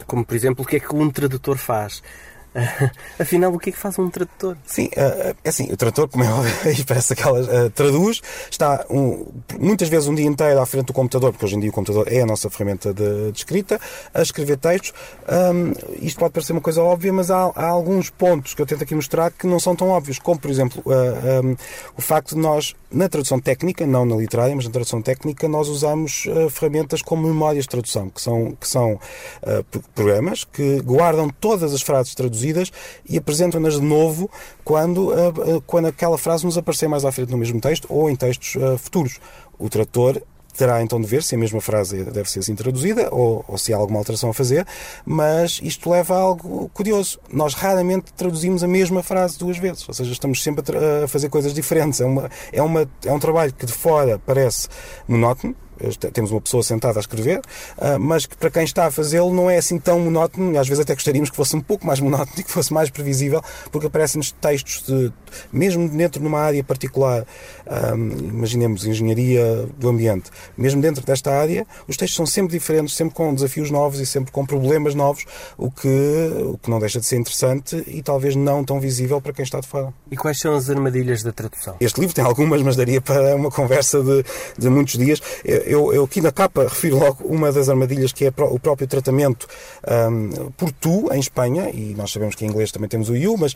como 0.06 0.24
por 0.24 0.34
exemplo, 0.34 0.64
o 0.64 0.66
que 0.66 0.76
é 0.76 0.80
que 0.80 0.94
um 0.94 1.10
tradutor 1.10 1.56
faz? 1.56 2.02
Afinal, 3.18 3.52
o 3.52 3.58
que 3.58 3.70
é 3.70 3.72
que 3.72 3.78
faz 3.78 3.98
um 3.98 4.10
tradutor? 4.10 4.56
Sim, 4.66 4.90
é 4.94 5.34
assim, 5.48 5.72
o 5.72 5.76
tradutor, 5.76 6.08
como 6.08 6.22
é 6.22 6.30
óbvio, 6.30 6.52
parece 6.86 7.14
aquelas, 7.14 7.46
traduz, 7.74 8.20
está 8.50 8.84
um, 8.90 9.26
muitas 9.58 9.88
vezes 9.88 10.06
um 10.06 10.14
dia 10.14 10.26
inteiro 10.26 10.60
à 10.60 10.66
frente 10.66 10.86
do 10.86 10.92
computador, 10.92 11.32
porque 11.32 11.46
hoje 11.46 11.56
em 11.56 11.60
dia 11.60 11.70
o 11.70 11.72
computador 11.72 12.06
é 12.12 12.20
a 12.20 12.26
nossa 12.26 12.50
ferramenta 12.50 12.92
de, 12.92 13.32
de 13.32 13.38
escrita, 13.38 13.80
a 14.12 14.20
escrever 14.20 14.58
textos. 14.58 14.92
Um, 15.26 15.72
isto 16.04 16.18
pode 16.18 16.34
parecer 16.34 16.52
uma 16.52 16.60
coisa 16.60 16.82
óbvia, 16.82 17.12
mas 17.12 17.30
há, 17.30 17.50
há, 17.54 17.66
alguns 17.66 18.10
pontos 18.10 18.52
que 18.52 18.60
eu 18.60 18.66
tento 18.66 18.82
aqui 18.82 18.94
mostrar 18.94 19.30
que 19.30 19.46
não 19.46 19.58
são 19.58 19.74
tão 19.74 19.88
óbvios, 19.88 20.18
como, 20.18 20.38
por 20.38 20.50
exemplo, 20.50 20.82
uh, 20.84 21.42
um, 21.42 21.56
o 21.96 22.02
facto 22.02 22.34
de 22.34 22.40
nós, 22.40 22.74
na 22.92 23.08
tradução 23.08 23.40
técnica, 23.40 23.86
não 23.86 24.04
na 24.04 24.16
literária, 24.16 24.54
mas 24.54 24.64
na 24.64 24.70
tradução 24.70 25.00
técnica, 25.00 25.48
nós 25.48 25.68
usamos 25.68 26.26
uh, 26.26 26.50
ferramentas 26.50 27.02
como 27.02 27.26
memórias 27.26 27.64
de 27.64 27.70
tradução, 27.70 28.10
que 28.10 28.20
são, 28.20 28.52
que 28.52 28.68
são 28.68 28.98
programas 29.94 30.44
que 30.44 30.80
guardam 30.80 31.28
todas 31.28 31.72
as 31.72 31.82
frases 31.82 32.14
traduzidas 32.14 32.70
e 33.08 33.16
apresentam-nas 33.16 33.74
de 33.74 33.80
novo 33.80 34.30
quando, 34.64 35.12
eh, 35.12 35.60
quando 35.66 35.86
aquela 35.86 36.18
frase 36.18 36.44
nos 36.44 36.56
aparecer 36.56 36.88
mais 36.88 37.04
à 37.04 37.12
frente 37.12 37.30
no 37.30 37.38
mesmo 37.38 37.60
texto 37.60 37.86
ou 37.88 38.08
em 38.10 38.16
textos 38.16 38.56
futuros. 38.78 39.18
O 39.58 39.68
tradutor 39.68 40.22
terá 40.56 40.82
então 40.82 41.00
de 41.00 41.06
ver 41.06 41.22
se 41.22 41.34
a 41.34 41.38
mesma 41.38 41.60
frase 41.60 42.04
deve 42.04 42.30
ser 42.30 42.40
assim 42.40 42.54
traduzida 42.54 43.08
ou, 43.12 43.44
ou, 43.48 43.58
se 43.58 43.72
há 43.72 43.76
alguma 43.76 43.98
alteração 43.98 44.30
a 44.30 44.34
fazer, 44.34 44.66
mas 45.04 45.60
isto 45.62 45.90
leva 45.90 46.14
a 46.14 46.18
algo 46.18 46.68
curioso. 46.74 47.18
Nós 47.32 47.54
raramente 47.54 48.12
traduzimos 48.12 48.62
a 48.62 48.68
mesma 48.68 49.02
frase 49.02 49.38
duas 49.38 49.58
vezes, 49.58 49.88
ou 49.88 49.94
seja, 49.94 50.12
estamos 50.12 50.42
sempre 50.42 50.64
a, 50.76 51.04
a 51.04 51.08
fazer 51.08 51.28
coisas 51.28 51.54
diferentes. 51.54 52.00
É, 52.00 52.04
uma, 52.04 52.30
é, 52.52 52.62
uma, 52.62 52.88
é 53.04 53.12
um 53.12 53.18
trabalho 53.18 53.52
que 53.52 53.66
de 53.66 53.72
fora 53.72 54.18
parece 54.18 54.68
monótono, 55.08 55.54
temos 56.12 56.30
uma 56.30 56.40
pessoa 56.40 56.62
sentada 56.62 56.98
a 56.98 57.00
escrever, 57.00 57.40
ah, 57.78 57.98
mas 57.98 58.26
que 58.26 58.36
para 58.36 58.50
quem 58.50 58.64
está 58.64 58.86
a 58.86 58.90
fazê-lo 58.90 59.32
não 59.32 59.50
é 59.50 59.58
assim 59.58 59.78
tão 59.78 59.98
monótono, 59.98 60.52
e 60.52 60.58
às 60.58 60.68
vezes 60.68 60.82
até 60.82 60.94
gostaríamos 60.94 61.30
que 61.30 61.36
fosse 61.36 61.56
um 61.56 61.60
pouco 61.60 61.86
mais 61.86 62.00
monótono 62.00 62.32
e 62.38 62.42
que 62.42 62.50
fosse 62.50 62.72
mais 62.72 62.90
previsível, 62.90 63.42
porque 63.70 63.86
aparecem-nos 63.86 64.32
textos 64.32 64.82
de, 64.86 65.12
mesmo 65.52 65.88
dentro 65.88 66.20
de 66.20 66.26
uma 66.26 66.40
área 66.40 66.62
particular, 66.62 67.26
ah, 67.66 67.94
imaginemos 67.94 68.86
engenharia 68.86 69.66
do 69.78 69.88
ambiente, 69.88 70.30
mesmo 70.56 70.80
dentro 70.80 71.04
desta 71.04 71.32
área, 71.32 71.66
os 71.88 71.96
textos 71.96 72.16
são 72.16 72.26
sempre 72.26 72.58
diferentes, 72.58 72.94
sempre 72.94 73.14
com 73.14 73.34
desafios 73.34 73.70
novos 73.70 74.00
e 74.00 74.06
sempre 74.06 74.30
com 74.32 74.44
problemas 74.44 74.94
novos, 74.94 75.24
o 75.56 75.70
que, 75.70 75.88
o 76.44 76.58
que 76.58 76.70
não 76.70 76.78
deixa 76.78 77.00
de 77.00 77.06
ser 77.06 77.16
interessante 77.16 77.82
e 77.86 78.02
talvez 78.02 78.36
não 78.36 78.64
tão 78.64 78.80
visível 78.80 79.20
para 79.20 79.32
quem 79.32 79.42
está 79.42 79.60
de 79.60 79.66
fora. 79.66 79.92
E 80.10 80.16
quais 80.16 80.38
são 80.38 80.54
as 80.54 80.68
armadilhas 80.70 81.22
da 81.22 81.32
tradução? 81.32 81.76
Este 81.80 82.00
livro 82.00 82.14
tem 82.14 82.24
algumas, 82.24 82.62
mas 82.62 82.76
daria 82.76 83.00
para 83.00 83.34
uma 83.34 83.50
conversa 83.50 84.02
de, 84.02 84.24
de 84.58 84.68
muitos 84.68 84.98
dias 84.98 85.20
eu, 85.64 85.92
eu 85.92 86.04
aqui 86.04 86.20
na 86.20 86.32
capa 86.32 86.64
refiro 86.64 86.98
logo 86.98 87.24
uma 87.24 87.50
das 87.52 87.68
armadilhas 87.68 88.12
que 88.12 88.24
é 88.24 88.28
o 88.28 88.58
próprio 88.58 88.86
tratamento 88.86 89.46
um, 90.10 90.50
por 90.52 90.72
tu 90.72 91.12
em 91.12 91.20
Espanha, 91.20 91.70
e 91.70 91.94
nós 91.94 92.12
sabemos 92.12 92.34
que 92.34 92.44
em 92.44 92.48
inglês 92.48 92.72
também 92.72 92.88
temos 92.88 93.08
o 93.08 93.16
you, 93.16 93.36
mas 93.36 93.54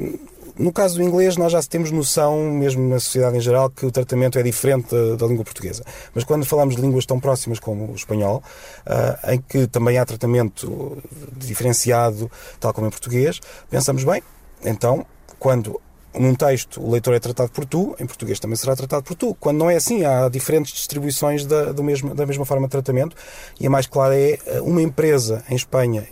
um, 0.00 0.18
no 0.56 0.72
caso 0.72 0.96
do 0.96 1.02
inglês, 1.02 1.36
nós 1.36 1.50
já 1.50 1.60
temos 1.64 1.90
noção, 1.90 2.38
mesmo 2.52 2.88
na 2.88 3.00
sociedade 3.00 3.36
em 3.36 3.40
geral, 3.40 3.68
que 3.68 3.84
o 3.84 3.90
tratamento 3.90 4.38
é 4.38 4.42
diferente 4.42 4.94
da, 5.18 5.26
língua 5.26 5.44
portuguesa. 5.44 5.84
Mas 6.14 6.22
quando 6.22 6.46
falamos 6.46 6.76
de 6.76 6.80
línguas 6.80 7.04
tão 7.04 7.18
próximas 7.18 7.58
como 7.58 7.90
o 7.90 7.94
espanhol, 7.96 8.40
uh, 8.86 9.32
em 9.32 9.40
que 9.40 9.66
também 9.66 9.98
há 9.98 10.04
tratamento 10.04 10.96
diferenciado, 11.36 12.30
tal 12.60 12.72
como 12.72 12.86
em 12.86 12.90
português, 12.90 13.40
pensamos 13.68 14.04
bem, 14.04 14.22
então, 14.64 15.04
quando 15.40 15.80
num 16.18 16.34
texto 16.34 16.80
o 16.80 16.90
leitor 16.90 17.14
é 17.14 17.18
tratado 17.18 17.50
por 17.50 17.64
tu, 17.64 17.96
em 17.98 18.06
português 18.06 18.38
também 18.38 18.56
será 18.56 18.76
tratado 18.76 19.02
por 19.02 19.14
tu. 19.14 19.34
Quando 19.34 19.58
não 19.58 19.70
é 19.70 19.76
assim, 19.76 20.04
há 20.04 20.28
diferentes 20.28 20.72
distribuições 20.72 21.44
da, 21.44 21.72
do 21.72 21.82
mesmo, 21.82 22.14
da 22.14 22.26
mesma 22.26 22.44
forma 22.44 22.66
de 22.66 22.70
tratamento 22.70 23.16
e 23.58 23.66
a 23.66 23.70
mais 23.70 23.86
clara 23.86 24.16
é 24.16 24.38
eh, 24.46 24.60
uma 24.60 24.82
empresa 24.82 25.44
em 25.48 25.56
Espanha 25.56 26.06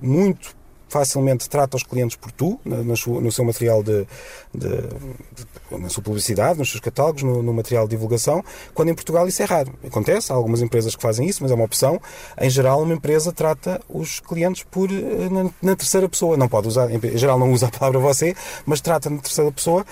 muito 0.00 0.55
facilmente 0.88 1.48
trata 1.48 1.76
os 1.76 1.82
clientes 1.82 2.16
por 2.16 2.30
tu, 2.30 2.60
no 2.64 3.32
seu 3.32 3.44
material 3.44 3.82
de, 3.82 4.06
de, 4.54 4.68
de, 4.68 5.78
na 5.78 5.88
sua 5.88 6.02
publicidade, 6.02 6.58
nos 6.58 6.70
seus 6.70 6.80
catálogos, 6.80 7.22
no, 7.22 7.42
no, 7.42 7.52
material 7.52 7.84
de 7.84 7.90
divulgação, 7.90 8.44
quando 8.74 8.90
em 8.90 8.94
Portugal 8.94 9.26
isso 9.26 9.42
é 9.42 9.44
raro. 9.44 9.72
Acontece, 9.84 10.32
há 10.32 10.34
algumas 10.34 10.62
empresas 10.62 10.94
que 10.94 11.02
fazem 11.02 11.26
isso, 11.28 11.42
mas 11.42 11.50
é 11.50 11.54
uma 11.54 11.64
opção. 11.64 12.00
Em 12.40 12.48
geral, 12.48 12.82
uma 12.82 12.94
empresa 12.94 13.32
trata 13.32 13.80
os 13.88 14.20
clientes 14.20 14.62
por 14.70 14.90
eh, 14.90 15.28
na, 15.30 15.50
na 15.60 15.76
terceira 15.76 16.08
pessoa. 16.08 16.36
Não 16.36 16.48
pode 16.48 16.68
usar, 16.68 16.90
em 16.90 17.18
geral 17.18 17.38
não 17.38 17.52
usa 17.52 17.66
a 17.66 17.70
palavra 17.70 17.98
você, 17.98 18.34
mas 18.64 18.80
trata 18.80 19.10
na 19.10 19.18
terceira 19.18 19.50
pessoa 19.50 19.84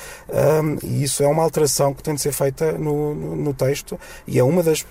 e 0.83 1.03
isso 1.03 1.23
é 1.23 1.27
uma 1.27 1.43
alteração 1.43 1.93
que 1.95 2.03
tem 2.03 2.15
de 2.15 2.21
ser 2.21 2.33
feita 2.33 2.73
no, 2.73 3.15
no, 3.15 3.37
no 3.37 3.55
texto 3.55 3.99
e 4.27 4.39
é 4.39 4.45
uma 4.45 4.63
das 4.63 4.85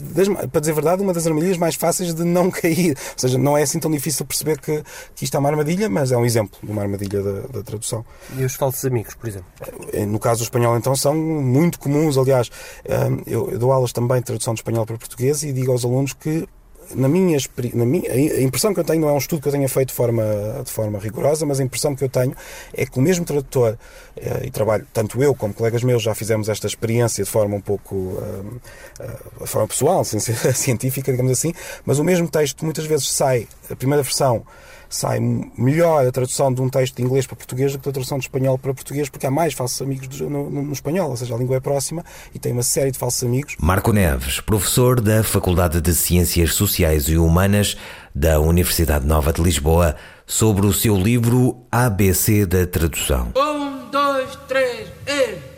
das, 0.00 0.28
para 0.28 0.60
dizer 0.60 0.72
a 0.72 0.74
verdade, 0.74 1.02
uma 1.02 1.12
das 1.12 1.26
armadilhas 1.26 1.56
mais 1.56 1.74
fáceis 1.74 2.14
de 2.14 2.24
não 2.24 2.50
cair. 2.50 2.90
Ou 2.90 3.18
seja, 3.18 3.38
não 3.38 3.56
é 3.56 3.62
assim 3.62 3.78
tão 3.78 3.90
difícil 3.90 4.24
perceber 4.26 4.60
que, 4.60 4.82
que 5.14 5.24
isto 5.24 5.34
é 5.34 5.38
uma 5.40 5.48
armadilha, 5.48 5.88
mas 5.88 6.12
é 6.12 6.16
um 6.16 6.24
exemplo 6.24 6.58
de 6.62 6.70
uma 6.70 6.82
armadilha 6.82 7.22
da, 7.22 7.40
da 7.48 7.62
tradução. 7.62 8.04
E 8.36 8.44
os 8.44 8.54
falsos 8.54 8.84
amigos, 8.84 9.14
por 9.14 9.28
exemplo? 9.28 9.48
Eh, 9.92 10.06
no 10.06 10.18
caso 10.18 10.40
do 10.40 10.44
espanhol, 10.44 10.76
então, 10.76 10.94
são 10.94 11.14
muito 11.14 11.78
comuns. 11.78 12.18
Aliás, 12.18 12.50
eh, 12.84 13.08
eu 13.26 13.58
dou 13.58 13.72
aulas 13.72 13.92
também 13.92 14.18
de 14.18 14.24
tradução 14.24 14.54
de 14.54 14.60
espanhol 14.60 14.84
para 14.84 14.96
português 14.98 15.42
e 15.42 15.52
digo 15.52 15.72
aos 15.72 15.84
alunos 15.84 16.12
que 16.12 16.46
na 16.94 17.08
minha, 17.08 17.38
na 17.74 17.84
minha, 17.84 18.12
a 18.12 18.42
impressão 18.42 18.72
que 18.72 18.80
eu 18.80 18.84
tenho 18.84 19.00
não 19.00 19.08
é 19.08 19.12
um 19.12 19.18
estudo 19.18 19.42
que 19.42 19.48
eu 19.48 19.52
tenha 19.52 19.68
feito 19.68 19.88
de 19.88 19.94
forma, 19.94 20.24
de 20.64 20.70
forma 20.70 20.98
rigorosa, 20.98 21.44
mas 21.44 21.60
a 21.60 21.62
impressão 21.62 21.94
que 21.94 22.04
eu 22.04 22.08
tenho 22.08 22.34
é 22.72 22.86
que 22.86 22.98
o 22.98 23.02
mesmo 23.02 23.24
tradutor, 23.24 23.76
eh, 24.16 24.46
e 24.46 24.50
trabalho, 24.50 24.86
tanto 24.92 25.22
eu 25.22 25.34
como 25.34 25.52
colegas 25.52 25.82
meus 25.82 26.02
já 26.02 26.14
fizemos 26.14 26.48
esta 26.48 26.66
experiência 26.66 27.24
de 27.24 27.30
forma 27.30 27.56
um 27.56 27.60
pouco, 27.60 27.94
uh, 27.94 28.60
uh, 29.00 29.44
de 29.44 29.50
forma 29.50 29.68
pessoal, 29.68 30.02
científica, 30.54 31.10
digamos 31.10 31.32
assim, 31.32 31.52
mas 31.84 31.98
o 31.98 32.04
mesmo 32.04 32.28
texto 32.28 32.64
muitas 32.64 32.86
vezes 32.86 33.10
sai, 33.10 33.46
a 33.70 33.76
primeira 33.76 34.02
versão 34.02 34.44
sai 34.88 35.20
melhor 35.56 36.06
a 36.06 36.10
tradução 36.10 36.52
de 36.52 36.62
um 36.62 36.68
texto 36.68 36.96
de 36.96 37.02
inglês 37.02 37.26
para 37.26 37.36
português 37.36 37.72
do 37.72 37.78
que 37.78 37.88
a 37.88 37.92
tradução 37.92 38.18
de 38.18 38.24
espanhol 38.24 38.58
para 38.58 38.72
português, 38.72 39.08
porque 39.08 39.26
há 39.26 39.30
mais 39.30 39.54
falsos 39.54 39.80
amigos 39.82 40.20
no, 40.20 40.30
no, 40.50 40.62
no, 40.62 40.72
espanhol, 40.72 41.10
ou 41.10 41.16
seja, 41.16 41.34
a 41.34 41.38
língua 41.38 41.56
é 41.56 41.60
próxima 41.60 42.04
e 42.34 42.38
tem 42.38 42.52
uma 42.52 42.62
série 42.62 42.90
de 42.90 42.98
falsos 42.98 43.22
amigos. 43.22 43.56
Marco 43.60 43.92
Neves, 43.92 44.40
professor 44.40 45.00
da 45.00 45.22
Faculdade 45.22 45.80
de 45.80 45.94
Ciências 45.94 46.54
Sociais 46.54 47.04
e 47.08 47.18
Humanas 47.18 47.76
da 48.14 48.40
Universidade 48.40 49.06
Nova 49.06 49.32
de 49.32 49.42
Lisboa, 49.42 49.96
sobre 50.26 50.66
o 50.66 50.72
seu 50.72 50.96
livro 50.96 51.56
ABC 51.70 52.46
da 52.46 52.66
Tradução. 52.66 53.32
Um, 53.36 53.90
dois, 53.90 54.36
três, 54.48 54.88
e... 55.06 55.48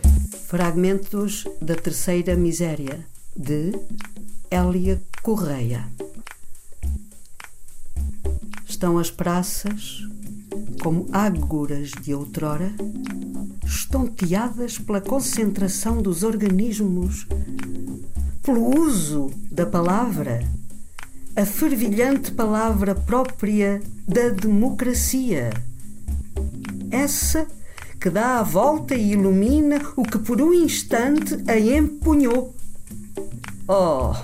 Fragmentos 0.46 1.44
da 1.62 1.76
Terceira 1.76 2.34
Miséria, 2.34 3.06
de 3.36 3.72
Hélia 4.50 5.00
Correia 5.22 5.86
estão 8.80 8.96
as 8.96 9.10
praças, 9.10 10.08
como 10.82 11.06
ágoras 11.12 11.90
de 12.00 12.14
outrora, 12.14 12.72
estonteadas 13.62 14.78
pela 14.78 15.02
concentração 15.02 16.00
dos 16.00 16.22
organismos, 16.22 17.26
pelo 18.42 18.80
uso 18.80 19.30
da 19.52 19.66
palavra, 19.66 20.48
a 21.36 21.44
fervilhante 21.44 22.32
palavra 22.32 22.94
própria 22.94 23.82
da 24.08 24.30
democracia. 24.30 25.50
Essa 26.90 27.46
que 28.00 28.08
dá 28.08 28.38
a 28.38 28.42
volta 28.42 28.94
e 28.94 29.12
ilumina 29.12 29.78
o 29.94 30.04
que 30.04 30.18
por 30.18 30.40
um 30.40 30.54
instante 30.54 31.36
a 31.46 31.58
empunhou. 31.58 32.54
Oh, 33.68 34.14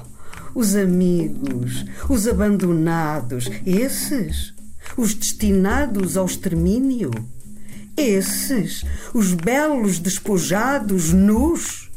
os 0.57 0.75
amigos, 0.75 1.85
os 2.09 2.27
abandonados, 2.27 3.45
esses, 3.67 4.55
os 4.97 5.13
destinados 5.13 6.17
ao 6.17 6.25
extermínio, 6.25 7.11
esses, 7.95 8.83
os 9.13 9.35
belos 9.35 9.99
despojados, 9.99 11.13
nus, 11.13 11.91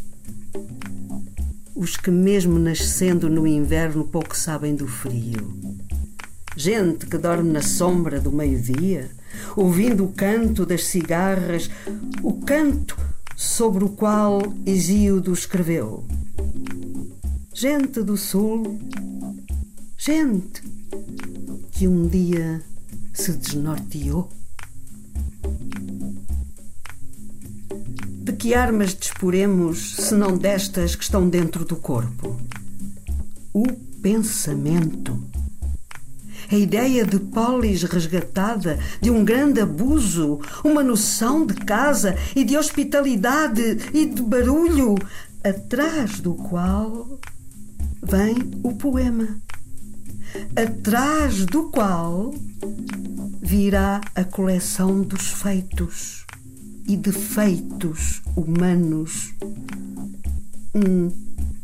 os 1.74 1.95
que, 1.95 2.12
mesmo 2.12 2.60
nascendo 2.60 3.30
no 3.30 3.48
inverno, 3.48 4.04
pouco 4.04 4.36
sabem 4.36 4.76
do 4.76 4.89
frio. 4.89 5.58
Gente 6.58 7.06
que 7.06 7.17
dorme 7.17 7.54
na 7.54 7.62
sombra 7.62 8.19
do 8.19 8.30
meio-dia, 8.30 9.10
ouvindo 9.56 10.04
o 10.04 10.12
canto 10.12 10.65
das 10.65 10.84
cigarras, 10.84 11.69
o 12.22 12.34
canto 12.41 12.98
sobre 13.38 13.86
o 13.86 13.89
qual 13.89 14.41
Isíodo 14.65 15.32
escreveu 15.32 16.06
gente 17.62 18.02
do 18.02 18.15
Sul, 18.15 18.80
gente 19.98 20.63
que 21.74 21.89
um 21.89 22.08
dia 22.08 22.63
se 23.13 23.34
desnorteou. 23.34 24.30
De 28.24 28.32
que 28.32 28.54
armas 28.54 28.95
disporemos 28.95 29.98
se 29.98 30.15
não 30.15 30.38
destas 30.38 30.95
que 30.95 31.04
estão 31.04 31.28
dentro 31.28 31.65
do 31.65 31.76
corpo? 31.76 32.39
O 33.54 33.65
pensamento. 34.02 35.22
A 36.50 36.56
ideia 36.56 37.04
de 37.04 37.19
polis 37.19 37.84
resgatada, 37.84 38.80
de 39.02 39.12
um 39.12 39.26
grande 39.26 39.60
abuso, 39.60 40.39
uma 40.63 40.82
noção 40.82 41.45
de 41.45 41.56
casa 41.56 42.15
e 42.34 42.45
de 42.45 42.56
hospitalidade 42.56 43.80
e 43.93 44.06
de 44.06 44.22
barulho, 44.22 44.95
atrás 45.43 46.22
do 46.22 46.36
qual 46.36 47.19
vem 48.01 48.35
o 48.63 48.73
poema, 48.73 49.27
atrás 50.55 51.45
do 51.45 51.69
qual 51.69 52.33
virá 53.41 54.01
a 54.15 54.23
coleção 54.23 55.01
dos 55.01 55.29
feitos 55.29 56.25
e 56.88 56.95
defeitos 56.95 58.21
humanos. 58.35 59.33
Um 60.73 61.12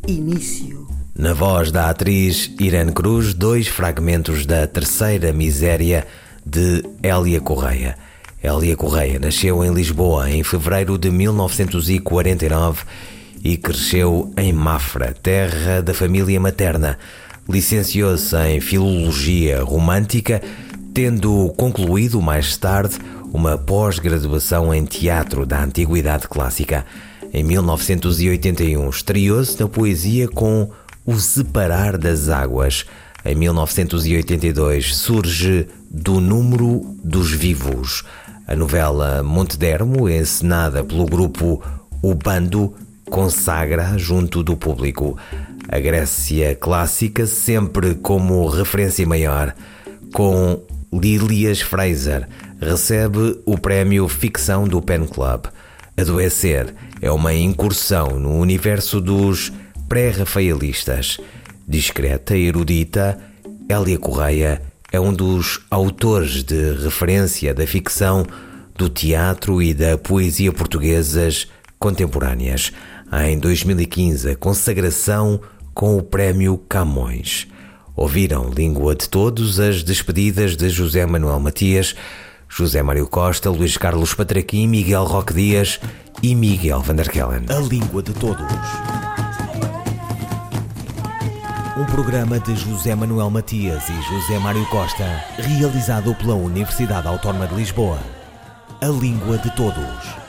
início. 0.06 0.86
Na 1.14 1.32
voz 1.32 1.70
da 1.70 1.88
atriz 1.88 2.50
Irene 2.60 2.92
Cruz, 2.92 3.32
dois 3.32 3.68
fragmentos 3.68 4.44
da 4.44 4.66
terceira 4.66 5.32
miséria 5.32 6.06
de 6.44 6.84
Hélia 7.02 7.40
Correia. 7.40 7.96
Hélia 8.42 8.76
Correia 8.76 9.18
nasceu 9.18 9.64
em 9.64 9.72
Lisboa 9.72 10.30
em 10.30 10.44
fevereiro 10.44 10.98
de 10.98 11.10
1949 11.10 12.84
e 13.42 13.56
cresceu 13.56 14.32
em 14.36 14.52
Mafra, 14.52 15.14
terra 15.22 15.80
da 15.80 15.94
família 15.94 16.38
materna. 16.40 16.98
Licenciou-se 17.48 18.36
em 18.36 18.60
Filologia 18.60 19.62
Romântica, 19.62 20.42
tendo 20.92 21.52
concluído 21.56 22.20
mais 22.20 22.56
tarde 22.56 22.98
uma 23.32 23.58
pós-graduação 23.58 24.72
em 24.74 24.84
Teatro 24.84 25.44
da 25.44 25.62
Antiguidade 25.62 26.26
Clássica. 26.26 26.86
Em 27.32 27.44
1981, 27.44 28.88
estreou-se 28.88 29.60
na 29.60 29.68
poesia 29.68 30.26
com 30.26 30.70
O 31.04 31.18
Separar 31.18 31.98
das 31.98 32.28
Águas. 32.28 32.86
Em 33.24 33.34
1982, 33.34 34.96
surge 34.96 35.68
Do 35.90 36.20
Número 36.20 36.96
dos 37.02 37.30
Vivos. 37.30 38.04
A 38.46 38.54
novela 38.54 39.22
Montedermo, 39.22 40.08
encenada 40.08 40.84
pelo 40.84 41.04
grupo 41.04 41.62
O 42.00 42.14
Bando, 42.14 42.72
consagra 43.10 43.96
junto 43.96 44.42
do 44.42 44.56
público. 44.56 45.16
A 45.68 45.78
Grécia 45.78 46.54
clássica 46.54 47.26
sempre 47.26 47.94
como 47.94 48.46
referência 48.48 49.06
maior, 49.06 49.54
com 50.12 50.62
Lilias 50.92 51.60
Fraser, 51.60 52.28
recebe 52.60 53.40
o 53.44 53.58
prémio 53.58 54.08
Ficção 54.08 54.66
do 54.66 54.80
Pen 54.80 55.06
Club. 55.06 55.46
Adoecer 55.96 56.74
é 57.00 57.10
uma 57.10 57.34
incursão 57.34 58.18
no 58.18 58.38
universo 58.38 59.00
dos 59.00 59.52
pré-rafaelistas. 59.88 61.18
Discreta 61.66 62.36
e 62.36 62.46
erudita, 62.46 63.18
Hélia 63.68 63.98
Correia 63.98 64.62
é 64.92 65.00
um 65.00 65.12
dos 65.12 65.60
autores 65.70 66.44
de 66.44 66.72
referência 66.74 67.52
da 67.52 67.66
ficção, 67.66 68.24
do 68.76 68.88
teatro 68.88 69.60
e 69.60 69.74
da 69.74 69.98
poesia 69.98 70.52
portuguesas 70.52 71.48
contemporâneas 71.78 72.72
em 73.12 73.38
2015 73.38 74.30
a 74.30 74.36
consagração 74.36 75.40
com 75.72 75.96
o 75.96 76.02
Prémio 76.02 76.58
Camões. 76.68 77.46
Ouviram 77.94 78.50
Língua 78.50 78.94
de 78.94 79.08
Todos 79.08 79.58
as 79.60 79.82
despedidas 79.82 80.56
de 80.56 80.68
José 80.68 81.06
Manuel 81.06 81.40
Matias, 81.40 81.94
José 82.48 82.82
Mário 82.82 83.06
Costa, 83.08 83.50
Luís 83.50 83.76
Carlos 83.76 84.14
Patraquim, 84.14 84.66
Miguel 84.66 85.04
Roque 85.04 85.34
Dias 85.34 85.80
e 86.22 86.34
Miguel 86.34 86.80
Vanderkellen. 86.80 87.46
A 87.48 87.58
Língua 87.58 88.02
de 88.02 88.12
Todos. 88.12 88.46
Um 91.78 91.84
programa 91.84 92.40
de 92.40 92.56
José 92.56 92.94
Manuel 92.94 93.30
Matias 93.30 93.88
e 93.88 94.02
José 94.02 94.38
Mário 94.38 94.64
Costa, 94.66 95.04
realizado 95.36 96.14
pela 96.14 96.34
Universidade 96.34 97.06
Autónoma 97.06 97.46
de 97.46 97.54
Lisboa. 97.54 97.98
A 98.80 98.86
Língua 98.86 99.38
de 99.38 99.54
Todos. 99.54 100.25